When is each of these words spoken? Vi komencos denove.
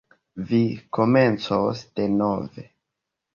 Vi 0.51 0.61
komencos 0.97 1.85
denove. 2.01 2.67